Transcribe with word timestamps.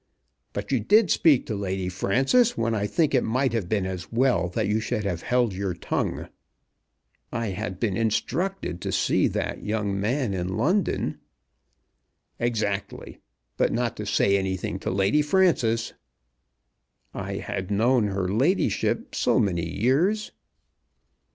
"But 0.53 0.71
you 0.71 0.79
did 0.79 1.11
speak 1.11 1.45
to 1.45 1.55
Lady 1.55 1.87
Frances 1.87 2.57
when 2.57 2.73
I 2.73 2.87
think 2.87 3.13
it 3.13 3.23
might 3.23 3.53
have 3.53 3.69
been 3.69 3.85
as 3.85 4.11
well 4.11 4.49
that 4.49 4.67
you 4.67 4.79
should 4.79 5.03
have 5.03 5.21
held 5.21 5.53
your 5.53 5.75
tongue." 5.75 6.27
"I 7.31 7.49
had 7.49 7.79
been 7.79 7.95
instructed 7.95 8.81
to 8.81 8.91
see 8.91 9.27
that 9.27 9.61
young 9.63 9.99
man 9.99 10.33
in 10.33 10.57
London." 10.57 11.19
"Exactly; 12.39 13.19
but 13.57 13.71
not 13.71 13.95
to 13.97 14.07
say 14.07 14.37
anything 14.39 14.79
to 14.79 14.89
Lady 14.89 15.21
Frances." 15.21 15.93
"I 17.13 17.33
had 17.35 17.69
known 17.69 18.07
her 18.07 18.27
ladyship 18.27 19.13
so 19.13 19.37
many 19.39 19.69
years!" 19.69 20.31